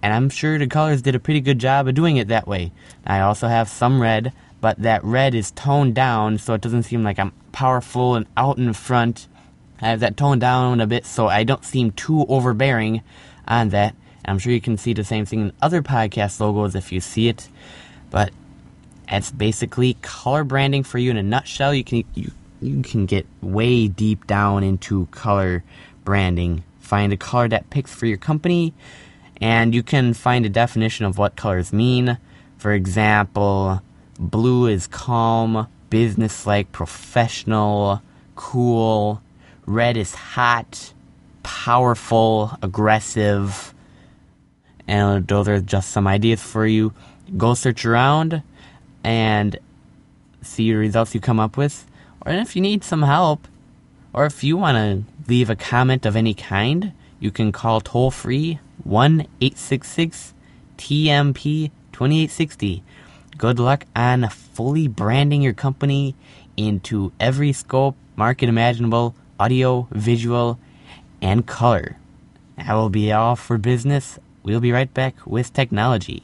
and 0.08 0.14
I'm 0.14 0.30
sure 0.30 0.58
the 0.58 0.68
colors 0.68 1.02
did 1.02 1.16
a 1.16 1.20
pretty 1.20 1.42
good 1.42 1.60
job 1.60 1.86
of 1.86 1.94
doing 1.94 2.16
it 2.16 2.30
that 2.30 2.48
way. 2.48 2.72
I 3.06 3.20
also 3.20 3.50
have 3.50 3.68
some 3.68 4.02
red, 4.02 4.32
but 4.62 4.82
that 4.82 5.04
red 5.04 5.36
is 5.36 5.52
toned 5.52 5.96
down 5.96 6.38
so 6.38 6.54
it 6.54 6.62
doesn't 6.62 6.84
seem 6.84 7.04
like 7.04 7.20
I'm 7.20 7.34
powerful 7.52 8.16
and 8.16 8.26
out 8.38 8.58
in 8.58 8.72
front. 8.72 9.28
I 9.82 9.90
have 9.90 10.00
that 10.00 10.16
toned 10.16 10.40
down 10.40 10.80
a 10.80 10.88
bit 10.88 11.06
so 11.06 11.28
I 11.28 11.44
don't 11.44 11.66
seem 11.66 11.92
too 11.92 12.26
overbearing 12.30 13.02
on 13.50 13.68
that. 13.70 13.98
I'm 14.24 14.40
sure 14.40 14.54
you 14.54 14.62
can 14.62 14.78
see 14.78 14.94
the 14.94 15.04
same 15.04 15.26
thing 15.26 15.42
in 15.42 15.54
other 15.62 15.82
podcast 15.82 16.40
logos 16.40 16.74
if 16.74 16.94
you 16.94 17.02
see 17.02 17.28
it, 17.28 17.50
but 18.10 18.32
it's 19.10 19.30
basically 19.32 19.96
color 19.96 20.46
branding 20.46 20.84
for 20.84 21.00
you 21.00 21.12
in 21.12 21.18
a 21.18 21.24
nutshell. 21.24 21.74
You 21.74 21.84
can 21.84 22.06
you, 22.14 22.32
you 22.62 22.82
can 22.82 23.08
get 23.08 23.26
way 23.42 23.90
deep 23.90 24.26
down 24.26 24.64
into 24.64 25.08
color 25.08 25.66
branding 26.06 26.64
find 26.88 27.14
a 27.14 27.18
color 27.18 27.50
that 27.50 27.70
picks 27.70 27.94
for 27.94 28.06
your 28.06 28.18
company, 28.18 28.74
and 29.42 29.74
you 29.76 29.84
can 29.84 30.14
find 30.14 30.46
a 30.46 30.50
definition 30.50 31.06
of 31.06 31.18
what 31.18 31.36
colors 31.36 31.72
mean. 31.72 32.18
For 32.58 32.74
example, 32.74 33.82
blue 34.20 34.68
is 34.68 34.88
calm, 34.88 35.68
business-like, 35.90 36.72
professional, 36.72 38.02
cool. 38.36 39.22
Red 39.66 39.98
is 39.98 40.16
hot, 40.16 40.94
powerful, 41.44 42.58
aggressive. 42.62 43.74
And 44.88 45.28
those 45.28 45.48
are 45.48 45.60
just 45.60 45.92
some 45.92 46.08
ideas 46.08 46.42
for 46.42 46.66
you. 46.66 46.94
Go 47.36 47.54
search 47.54 47.86
around 47.86 48.42
and 49.04 49.60
see 50.42 50.72
the 50.72 50.78
results 50.78 51.14
you 51.14 51.20
come 51.20 51.40
up 51.40 51.58
with. 51.58 51.86
Or 52.26 52.32
if 52.32 52.56
you 52.56 52.62
need 52.62 52.84
some 52.84 53.04
help, 53.04 53.48
or 54.14 54.26
if 54.26 54.44
you 54.44 54.58
want 54.58 54.78
to 54.78 55.30
leave 55.30 55.50
a 55.50 55.56
comment 55.56 56.06
of 56.06 56.16
any 56.16 56.34
kind, 56.34 56.94
you 57.20 57.30
can 57.32 57.52
call 57.52 57.82
toll 57.82 58.12
free 58.12 58.60
1 58.88 59.22
866 59.42 60.34
TMP 60.78 61.72
2860. 61.92 62.84
Good 63.38 63.60
luck 63.60 63.86
on 63.96 64.30
fully 64.30 64.88
branding 64.88 65.42
your 65.42 65.54
company 65.54 66.16
into 66.56 67.12
every 67.20 67.52
scope, 67.54 67.96
market 68.16 68.48
imaginable, 68.50 69.14
audio, 69.40 69.88
visual, 69.92 70.58
and 71.22 71.46
color. 71.46 71.98
That 72.58 72.74
will 72.74 72.90
be 72.90 73.12
all 73.12 73.36
for 73.36 73.58
business. 73.58 74.18
We'll 74.44 74.62
be 74.62 74.72
right 74.72 74.92
back 74.94 75.16
with 75.26 75.54
technology. 75.54 76.24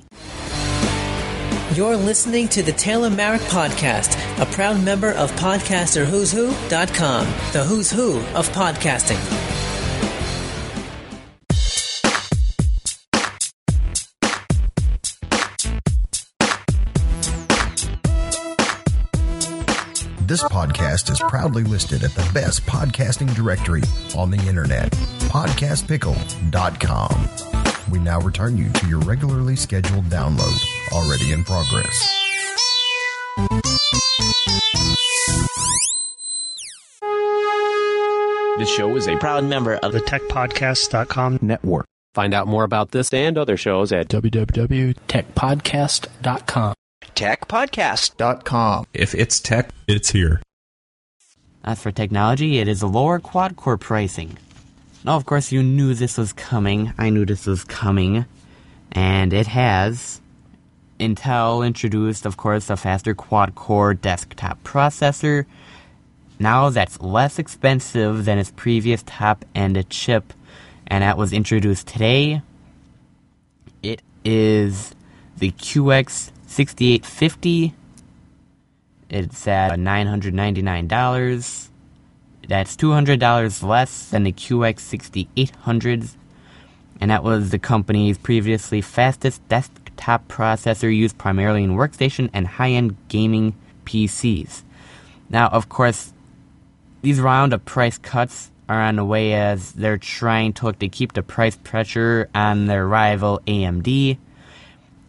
You're 1.76 1.98
listening 1.98 2.48
to 2.50 2.64
the 2.64 2.72
Taylor 2.72 3.10
Marek 3.10 3.42
Podcast, 3.42 4.16
a 4.40 4.46
proud 4.46 4.84
member 4.84 5.12
of 5.12 5.32
PodcasterWho'sWho.com, 5.34 7.26
the 7.52 7.64
who's 7.64 7.92
who 7.92 8.20
of 8.36 8.48
podcasting. 8.50 9.63
This 20.34 20.42
podcast 20.42 21.12
is 21.12 21.20
proudly 21.20 21.62
listed 21.62 22.04
at 22.04 22.16
the 22.16 22.28
best 22.34 22.64
podcasting 22.64 23.36
directory 23.36 23.84
on 24.18 24.32
the 24.32 24.48
internet, 24.48 24.92
podcastpickle.com. 25.30 27.30
We 27.92 28.00
now 28.00 28.20
return 28.20 28.58
you 28.58 28.72
to 28.72 28.88
your 28.88 28.98
regularly 29.02 29.56
scheduled 29.56 30.06
download, 30.06 30.60
already 30.92 31.34
in 31.34 31.44
progress. 31.44 32.10
This 38.58 38.74
show 38.74 38.96
is 38.96 39.08
a 39.08 39.16
proud 39.18 39.44
member 39.44 39.76
of 39.76 39.92
the 39.92 40.02
techpodcast.com 40.02 41.38
network. 41.44 41.86
Find 42.16 42.34
out 42.34 42.48
more 42.48 42.64
about 42.64 42.90
this 42.90 43.14
and 43.14 43.38
other 43.38 43.56
shows 43.56 43.92
at 43.92 44.08
www.techpodcast.com. 44.08 46.74
Techpodcast.com. 47.16 48.86
If 48.94 49.16
it's 49.16 49.40
tech, 49.40 49.70
it's 49.88 50.12
here. 50.12 50.42
As 51.64 51.82
for 51.82 51.92
technology, 51.92 52.60
it 52.60 52.68
is 52.68 52.84
lower 52.84 53.20
quad 53.20 53.56
core 53.56 53.78
pricing. 53.78 54.38
Now, 55.06 55.16
of 55.16 55.26
course, 55.26 55.52
you 55.52 55.64
knew 55.64 55.94
this 55.94 56.18
was 56.18 56.34
coming. 56.34 56.94
I 56.98 57.10
knew 57.10 57.26
this 57.26 57.46
was 57.46 57.64
coming. 57.64 58.26
And 58.92 59.34
it 59.34 59.48
has. 59.48 60.22
Intel 61.00 61.66
introduced, 61.66 62.26
of 62.26 62.38
course, 62.38 62.70
a 62.70 62.78
faster 62.78 63.14
quad 63.14 63.56
core 63.56 63.94
desktop 63.94 64.64
processor. 64.64 65.46
Now 66.40 66.70
that's 66.70 67.00
less 67.02 67.40
expensive 67.40 68.26
than 68.26 68.38
its 68.38 68.52
previous 68.52 69.04
top 69.06 69.46
end 69.56 69.90
chip, 69.90 70.34
and 70.88 71.04
that 71.04 71.18
was 71.18 71.32
introduced 71.34 71.88
today. 71.88 72.42
It 73.82 74.02
is 74.26 74.94
the 75.38 75.52
QX 75.52 76.32
6850. 76.54 77.74
It's 79.10 79.48
at 79.48 79.72
$999. 79.80 81.70
That's 82.48 82.76
$200 82.76 83.64
less 83.64 84.10
than 84.10 84.24
the 84.24 84.32
QX 84.32 84.76
6800s. 85.36 86.16
And 87.02 87.10
that 87.10 87.24
was 87.24 87.50
the 87.50 87.60
company's 87.60 88.18
previously 88.18 88.82
fastest 88.82 89.48
desktop 89.48 90.28
processor 90.28 90.96
used 90.96 91.18
primarily 91.18 91.64
in 91.64 91.72
workstation 91.72 92.30
and 92.34 92.46
high 92.46 92.72
end 92.72 92.98
gaming 93.08 93.56
PCs. 93.86 94.62
Now, 95.30 95.48
of 95.48 95.70
course, 95.70 96.14
these 97.02 97.20
round 97.20 97.54
of 97.54 97.66
price 97.66 97.98
cuts 97.98 98.52
are 98.70 98.82
on 98.82 98.98
the 98.98 99.06
way 99.06 99.34
as 99.34 99.74
they're 99.74 99.98
trying 99.98 100.54
to 100.54 100.66
look 100.66 100.80
to 100.80 100.88
keep 100.88 101.14
the 101.14 101.24
price 101.24 101.58
pressure 101.64 102.30
on 102.36 102.68
their 102.68 102.88
rival 102.88 103.42
AMD. 103.48 104.18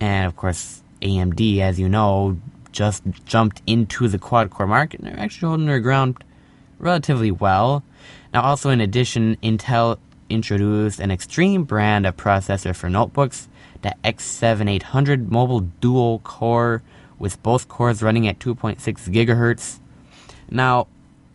And 0.00 0.26
of 0.26 0.37
course, 0.37 0.83
AMD, 1.04 1.60
as 1.60 1.78
you 1.78 1.88
know, 1.88 2.38
just 2.72 3.04
jumped 3.24 3.62
into 3.66 4.08
the 4.08 4.18
quad 4.18 4.50
core 4.50 4.66
market 4.66 5.00
and 5.00 5.08
they're 5.08 5.20
actually 5.20 5.48
holding 5.48 5.66
their 5.66 5.80
ground 5.80 6.24
relatively 6.78 7.30
well. 7.30 7.84
Now, 8.32 8.42
also 8.42 8.70
in 8.70 8.80
addition, 8.80 9.36
Intel 9.36 9.98
introduced 10.28 10.98
an 10.98 11.10
extreme 11.10 11.64
brand 11.64 12.06
of 12.06 12.16
processor 12.16 12.74
for 12.74 12.90
notebooks, 12.90 13.48
the 13.82 13.94
X7800 14.02 15.30
mobile 15.30 15.60
dual 15.60 16.18
core, 16.20 16.82
with 17.18 17.40
both 17.42 17.68
cores 17.68 18.02
running 18.02 18.26
at 18.26 18.38
2.6 18.38 18.78
gigahertz. 19.10 19.78
Now, 20.50 20.88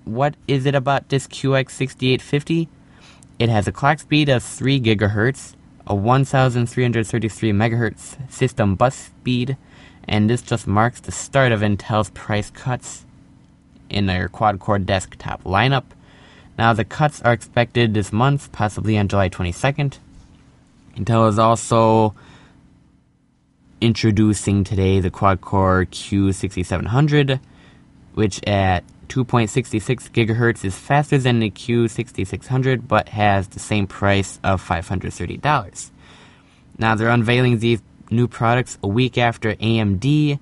what 0.03 0.35
is 0.47 0.65
it 0.65 0.75
about 0.75 1.09
this 1.09 1.27
QX6850? 1.27 2.67
It 3.37 3.49
has 3.49 3.67
a 3.67 3.71
clock 3.71 3.99
speed 3.99 4.27
of 4.27 4.43
3 4.43 4.81
gigahertz, 4.81 5.55
a 5.89 5.95
1333 5.95 7.51
megahertz 7.51 8.31
system 8.31 8.75
bus 8.75 8.95
speed, 8.95 9.57
and 10.07 10.29
this 10.29 10.43
just 10.43 10.67
marks 10.67 10.99
the 10.99 11.11
start 11.11 11.51
of 11.51 11.61
Intel's 11.61 12.11
price 12.11 12.51
cuts 12.51 13.05
in 13.89 14.05
their 14.05 14.29
quad 14.29 14.59
core 14.59 14.77
desktop 14.77 15.43
lineup. 15.43 15.85
Now, 16.59 16.73
the 16.73 16.85
cuts 16.85 17.21
are 17.23 17.33
expected 17.33 17.93
this 17.93 18.13
month, 18.13 18.51
possibly 18.51 18.97
on 18.97 19.07
July 19.07 19.29
22nd. 19.29 19.97
Intel 20.95 21.27
is 21.27 21.39
also 21.39 22.13
introducing 23.81 24.63
today 24.63 24.99
the 24.99 25.09
quad 25.09 25.41
core 25.41 25.85
Q6700, 25.85 27.39
which 28.13 28.45
at 28.45 28.83
2.66 29.09 30.11
gigahertz 30.11 30.63
is 30.63 30.77
faster 30.77 31.17
than 31.17 31.39
the 31.39 31.49
Q6600 31.49 32.87
but 32.87 33.09
has 33.09 33.47
the 33.49 33.59
same 33.59 33.87
price 33.87 34.39
of 34.43 34.65
$530. 34.65 35.91
Now, 36.77 36.95
they're 36.95 37.09
unveiling 37.09 37.59
these 37.59 37.81
new 38.09 38.27
products 38.27 38.77
a 38.81 38.87
week 38.87 39.17
after 39.17 39.55
AMD 39.55 40.39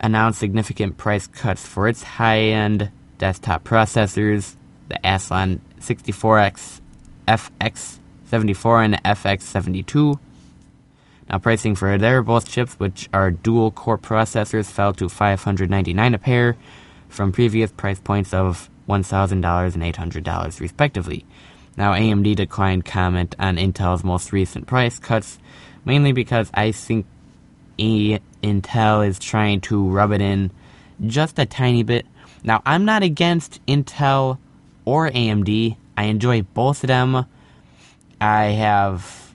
announced 0.00 0.38
significant 0.38 0.96
price 0.98 1.26
cuts 1.26 1.66
for 1.66 1.88
its 1.88 2.02
high 2.02 2.40
end 2.40 2.90
desktop 3.18 3.64
processors, 3.64 4.54
the 4.88 4.98
Athlon 5.02 5.60
64X, 5.80 6.80
FX74, 7.26 8.84
and 8.84 9.02
FX72. 9.02 10.18
Now, 11.30 11.38
pricing 11.38 11.74
for 11.74 11.96
their 11.96 12.22
both 12.22 12.48
chips, 12.48 12.74
which 12.74 13.08
are 13.12 13.30
dual 13.30 13.70
core 13.70 13.96
processors, 13.96 14.70
fell 14.70 14.92
to 14.94 15.06
$599 15.06 16.14
a 16.14 16.18
pair 16.18 16.56
from 17.14 17.30
previous 17.30 17.70
price 17.70 18.00
points 18.00 18.34
of 18.34 18.68
$1,000 18.88 19.30
and 19.32 19.44
$800 19.44 20.60
respectively. 20.60 21.24
Now, 21.76 21.92
AMD 21.92 22.34
declined 22.36 22.84
comment 22.84 23.36
on 23.38 23.56
Intel's 23.56 24.02
most 24.04 24.32
recent 24.32 24.66
price 24.66 24.98
cuts, 24.98 25.38
mainly 25.84 26.12
because 26.12 26.50
I 26.54 26.72
think 26.72 27.06
e- 27.78 28.18
Intel 28.42 29.06
is 29.06 29.18
trying 29.18 29.60
to 29.62 29.88
rub 29.88 30.12
it 30.12 30.20
in 30.20 30.50
just 31.06 31.38
a 31.38 31.46
tiny 31.46 31.82
bit. 31.84 32.04
Now, 32.42 32.62
I'm 32.66 32.84
not 32.84 33.02
against 33.02 33.64
Intel 33.66 34.38
or 34.84 35.08
AMD. 35.10 35.76
I 35.96 36.04
enjoy 36.04 36.42
both 36.42 36.82
of 36.82 36.88
them. 36.88 37.26
I 38.20 38.44
have 38.46 39.34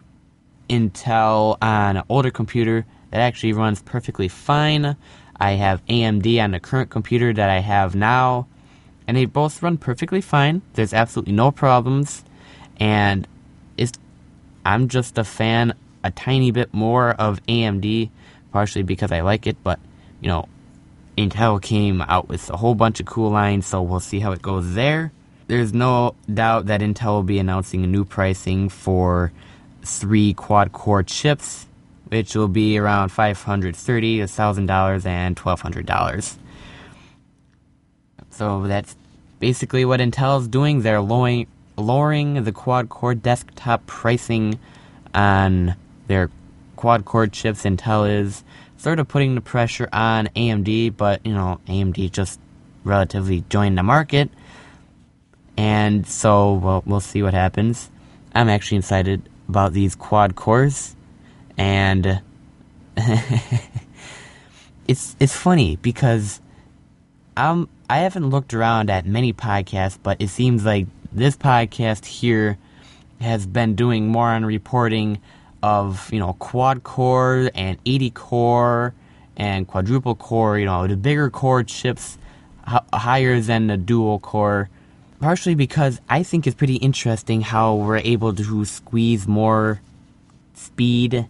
Intel 0.69 1.57
on 1.61 1.97
an 1.97 2.03
older 2.09 2.29
computer 2.29 2.85
that 3.11 3.21
actually 3.21 3.53
runs 3.53 3.81
perfectly 3.81 4.27
fine. 4.27 4.95
I 5.39 5.52
have 5.52 5.86
AMD 5.86 6.43
on 6.43 6.52
the 6.52 6.60
current 6.60 6.89
computer 6.89 7.34
that 7.34 7.49
I 7.49 7.60
have 7.60 7.95
now, 7.95 8.47
and 9.08 9.15
they 9.15 9.25
both 9.25 9.63
run 9.63 9.78
perfectly 9.78 10.21
fine. 10.21 10.62
There's 10.73 10.93
absolutely 10.93 11.34
no 11.34 11.52
problems, 11.52 12.23
and 12.78 13.28
it's 13.78 13.93
I'm 14.65 14.89
just 14.89 15.17
a 15.17 15.23
fan 15.23 15.73
a 16.04 16.12
tiny 16.12 16.52
bit 16.52 16.73
more 16.73 17.12
of 17.12 17.45
AMD, 17.45 18.10
partially 18.52 18.84
because 18.84 19.12
I 19.12 19.21
like 19.21 19.47
it, 19.47 19.58
but 19.63 19.80
you 20.21 20.28
know, 20.28 20.47
Intel 21.17 21.62
came 21.62 22.02
out 22.02 22.28
with 22.28 22.49
a 22.49 22.58
whole 22.58 22.75
bunch 22.75 22.99
of 22.99 23.06
cool 23.06 23.30
lines, 23.30 23.65
so 23.65 23.82
we'll 23.82 23.99
see 23.99 24.19
how 24.19 24.32
it 24.32 24.41
goes 24.41 24.73
there. 24.73 25.12
There's 25.47 25.73
no 25.73 26.15
doubt 26.32 26.67
that 26.67 26.82
Intel 26.82 27.08
will 27.08 27.23
be 27.23 27.39
announcing 27.39 27.84
a 27.84 27.88
new 27.88 28.06
pricing 28.06 28.69
for 28.69 29.32
three 29.84 30.34
quad 30.34 30.71
core 30.71 31.04
chips 31.04 31.65
which 32.09 32.35
will 32.35 32.47
be 32.47 32.77
around 32.77 33.09
$530, 33.09 33.73
$1,000, 33.73 35.05
and 35.05 35.35
$1,200. 35.35 36.37
So 38.31 38.67
that's 38.67 38.95
basically 39.39 39.85
what 39.85 39.99
Intel's 39.99 40.47
doing. 40.47 40.81
They're 40.81 41.01
lowering, 41.01 41.47
lowering 41.77 42.43
the 42.43 42.51
quad 42.51 42.89
core 42.89 43.15
desktop 43.15 43.85
pricing 43.85 44.59
on 45.13 45.75
their 46.07 46.29
quad 46.75 47.05
core 47.05 47.27
chips. 47.27 47.63
Intel 47.63 48.09
is 48.09 48.43
sort 48.77 48.99
of 48.99 49.07
putting 49.07 49.35
the 49.35 49.41
pressure 49.41 49.89
on 49.91 50.27
AMD, 50.35 50.95
but 50.97 51.25
you 51.25 51.33
know, 51.33 51.59
AMD 51.67 52.11
just 52.11 52.39
relatively 52.83 53.43
joined 53.49 53.77
the 53.77 53.83
market. 53.83 54.29
And 55.57 56.07
so, 56.07 56.53
well, 56.53 56.83
we'll 56.85 57.01
see 57.01 57.21
what 57.21 57.33
happens. 57.33 57.91
I'm 58.33 58.47
actually 58.47 58.77
excited 58.77 59.27
about 59.49 59.73
these 59.73 59.95
quad 59.95 60.35
cores, 60.35 60.95
and 61.59 62.21
it's 64.87 65.15
it's 65.19 65.35
funny 65.35 65.75
because 65.75 66.39
I'm 67.37 67.67
I 67.89 67.99
haven't 67.99 68.29
looked 68.29 68.53
around 68.53 68.89
at 68.89 69.05
many 69.05 69.33
podcasts, 69.33 69.99
but 70.01 70.21
it 70.21 70.29
seems 70.29 70.65
like 70.65 70.87
this 71.11 71.35
podcast 71.35 72.05
here 72.05 72.57
has 73.19 73.45
been 73.45 73.75
doing 73.75 74.07
more 74.07 74.29
on 74.29 74.45
reporting 74.45 75.19
of 75.61 76.11
you 76.13 76.19
know 76.19 76.33
quad 76.39 76.83
core 76.83 77.51
and 77.53 77.77
80 77.85 78.09
core 78.11 78.93
and 79.35 79.67
quadruple 79.67 80.15
core. 80.15 80.57
You 80.57 80.65
know 80.65 80.87
the 80.87 80.95
bigger 80.95 81.29
core 81.29 81.63
chips 81.63 82.17
h- 82.71 82.79
higher 82.93 83.41
than 83.41 83.67
the 83.67 83.77
dual 83.77 84.19
core. 84.19 84.69
Partially 85.19 85.55
because 85.55 85.99
I 86.07 86.23
think 86.23 86.47
it's 86.47 86.55
pretty 86.55 86.77
interesting 86.77 87.41
how 87.41 87.75
we're 87.75 87.97
able 87.97 88.33
to 88.33 88.63
squeeze 88.63 89.27
more 89.27 89.81
speed 90.53 91.27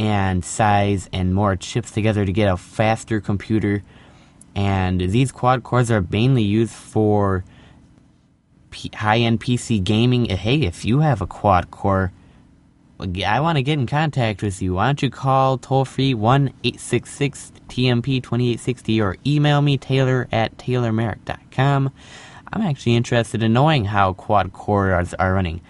and 0.00 0.42
size 0.42 1.10
and 1.12 1.34
more 1.34 1.56
chips 1.56 1.90
together 1.90 2.24
to 2.24 2.32
get 2.32 2.50
a 2.50 2.56
faster 2.56 3.20
computer. 3.20 3.82
And 4.54 4.98
these 4.98 5.30
quad 5.30 5.62
cores 5.62 5.90
are 5.90 6.06
mainly 6.10 6.42
used 6.42 6.72
for 6.72 7.44
P- 8.70 8.90
high-end 8.94 9.40
PC 9.40 9.84
gaming. 9.84 10.24
Hey, 10.24 10.62
if 10.62 10.86
you 10.86 11.00
have 11.00 11.20
a 11.20 11.26
quad 11.26 11.70
core, 11.70 12.12
I 12.98 13.40
want 13.40 13.56
to 13.56 13.62
get 13.62 13.78
in 13.78 13.86
contact 13.86 14.42
with 14.42 14.62
you. 14.62 14.74
Why 14.74 14.86
don't 14.86 15.02
you 15.02 15.10
call 15.10 15.58
toll 15.58 15.84
free 15.84 16.14
1 16.14 16.48
866 16.64 17.52
TMP 17.68 18.22
2860 18.22 19.02
or 19.02 19.18
email 19.26 19.60
me 19.60 19.76
Taylor 19.76 20.28
at 20.32 20.56
taylormarek.com. 20.56 21.92
I'm 22.50 22.62
actually 22.62 22.96
interested 22.96 23.42
in 23.42 23.52
knowing 23.52 23.84
how 23.84 24.14
quad 24.14 24.54
cores 24.54 25.12
are 25.12 25.34
running. 25.34 25.60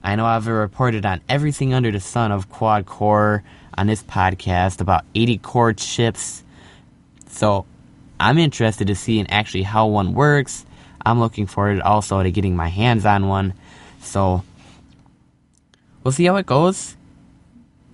I 0.00 0.14
know 0.14 0.26
I've 0.26 0.46
reported 0.46 1.04
on 1.04 1.22
everything 1.28 1.74
under 1.74 1.90
the 1.90 2.00
sun 2.00 2.30
of 2.30 2.48
quad 2.48 2.86
core 2.86 3.42
on 3.76 3.86
this 3.86 4.02
podcast 4.02 4.80
about 4.80 5.04
80 5.14 5.38
core 5.38 5.72
chips. 5.72 6.42
So 7.28 7.66
I'm 8.18 8.38
interested 8.38 8.86
to 8.88 8.94
see 8.94 9.24
actually 9.28 9.62
how 9.62 9.86
one 9.86 10.14
works. 10.14 10.66
I'm 11.04 11.20
looking 11.20 11.46
forward 11.46 11.80
also 11.80 12.22
to 12.22 12.30
getting 12.30 12.56
my 12.56 12.68
hands 12.68 13.06
on 13.06 13.28
one. 13.28 13.54
So 14.00 14.42
we'll 16.02 16.12
see 16.12 16.24
how 16.24 16.36
it 16.36 16.46
goes. 16.46 16.96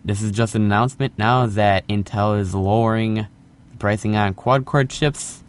This 0.04 0.22
is 0.22 0.30
just 0.30 0.54
an 0.54 0.62
announcement 0.62 1.18
now 1.18 1.46
that 1.46 1.86
Intel 1.88 2.38
is 2.38 2.54
lowering 2.54 3.26
pricing 3.78 4.16
on 4.16 4.34
quad 4.34 4.64
core 4.64 4.84
chips 4.84 5.42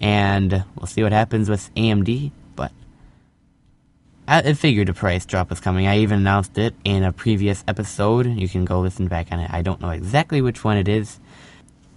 and 0.00 0.64
we'll 0.76 0.86
see 0.86 1.02
what 1.02 1.12
happens 1.12 1.48
with 1.48 1.74
AMD. 1.74 2.30
I, 4.28 4.52
figured 4.54 4.88
a 4.88 4.94
price 4.94 5.24
drop 5.24 5.50
was 5.50 5.60
coming. 5.60 5.86
I 5.86 5.98
even 5.98 6.18
announced 6.18 6.58
it 6.58 6.74
in 6.82 7.04
a 7.04 7.12
previous 7.12 7.62
episode. 7.68 8.26
You 8.26 8.48
can 8.48 8.64
go 8.64 8.80
listen 8.80 9.06
back 9.06 9.28
on 9.30 9.38
it. 9.38 9.50
I 9.52 9.62
don't 9.62 9.80
know 9.80 9.90
exactly 9.90 10.40
which 10.40 10.64
one 10.64 10.76
it 10.76 10.88
is. 10.88 11.20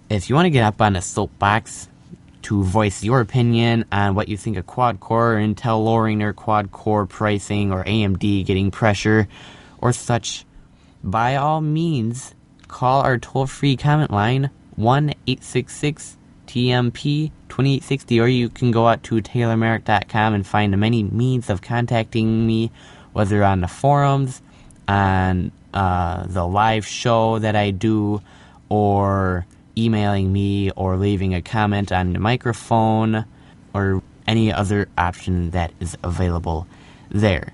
If 0.08 0.28
you 0.28 0.36
want 0.36 0.46
to 0.46 0.50
get 0.50 0.64
up 0.64 0.80
on 0.80 0.94
a 0.94 1.02
soapbox 1.02 1.88
to 2.42 2.62
voice 2.62 3.02
your 3.02 3.20
opinion 3.20 3.84
on 3.90 4.14
what 4.14 4.28
you 4.28 4.36
think 4.36 4.56
of 4.56 4.66
quad 4.66 5.00
core, 5.00 5.34
Intel 5.34 5.84
lowering 5.84 6.18
their 6.18 6.32
quad 6.32 6.70
core 6.70 7.04
pricing, 7.04 7.72
or 7.72 7.84
AMD 7.84 8.46
getting 8.46 8.70
pressure, 8.70 9.26
or 9.78 9.92
such, 9.92 10.44
by 11.02 11.34
all 11.34 11.60
means, 11.60 12.34
call 12.68 13.02
our 13.02 13.18
toll 13.18 13.46
free 13.46 13.76
comment 13.76 14.12
line 14.12 14.50
1 14.76 15.10
866 15.26 16.16
TMP 16.50 17.30
2860, 17.48 18.18
or 18.18 18.26
you 18.26 18.48
can 18.48 18.72
go 18.72 18.88
out 18.88 19.04
to 19.04 19.22
taylormarek.com 19.22 20.34
and 20.34 20.44
find 20.44 20.76
many 20.76 21.04
means 21.04 21.48
of 21.48 21.62
contacting 21.62 22.44
me, 22.44 22.72
whether 23.12 23.44
on 23.44 23.60
the 23.60 23.68
forums, 23.68 24.42
on 24.88 25.52
uh, 25.72 26.26
the 26.26 26.44
live 26.44 26.84
show 26.84 27.38
that 27.38 27.54
I 27.54 27.70
do, 27.70 28.20
or 28.68 29.46
emailing 29.78 30.32
me, 30.32 30.72
or 30.72 30.96
leaving 30.96 31.36
a 31.36 31.40
comment 31.40 31.92
on 31.92 32.14
the 32.14 32.18
microphone, 32.18 33.24
or 33.72 34.02
any 34.26 34.52
other 34.52 34.88
option 34.98 35.52
that 35.52 35.72
is 35.78 35.96
available 36.02 36.66
there. 37.10 37.52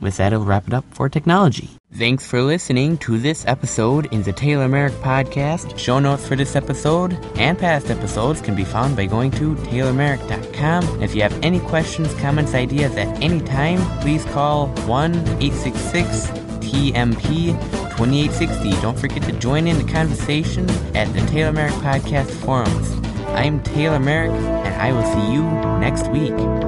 With 0.00 0.16
that, 0.18 0.32
I'll 0.32 0.44
wrap 0.44 0.68
it 0.68 0.74
up 0.74 0.84
for 0.92 1.08
technology. 1.08 1.70
Thanks 1.92 2.24
for 2.26 2.42
listening 2.42 2.98
to 2.98 3.18
this 3.18 3.44
episode 3.46 4.12
in 4.12 4.22
the 4.22 4.32
Taylor 4.32 4.68
Marek 4.68 4.92
Podcast. 4.94 5.76
Show 5.78 5.98
notes 5.98 6.26
for 6.28 6.36
this 6.36 6.54
episode 6.54 7.14
and 7.36 7.58
past 7.58 7.90
episodes 7.90 8.40
can 8.40 8.54
be 8.54 8.64
found 8.64 8.94
by 8.94 9.06
going 9.06 9.30
to 9.32 9.54
taylormarek.com. 9.56 11.02
If 11.02 11.14
you 11.14 11.22
have 11.22 11.36
any 11.42 11.60
questions, 11.60 12.14
comments, 12.20 12.54
ideas 12.54 12.94
at 12.96 13.22
any 13.22 13.40
time, 13.40 13.80
please 14.00 14.24
call 14.26 14.68
1 14.86 15.14
866 15.14 16.26
TMP 16.60 17.58
2860. 17.96 18.70
Don't 18.82 18.98
forget 18.98 19.22
to 19.22 19.32
join 19.32 19.66
in 19.66 19.78
the 19.84 19.92
conversation 19.92 20.68
at 20.94 21.12
the 21.14 21.20
Taylor 21.26 21.52
Marek 21.52 21.74
Podcast 21.74 22.30
forums. 22.30 22.92
I'm 23.28 23.62
Taylor 23.62 23.98
Marek, 23.98 24.30
and 24.30 24.74
I 24.74 24.92
will 24.92 25.02
see 25.04 25.32
you 25.32 25.42
next 25.80 26.08
week. 26.10 26.67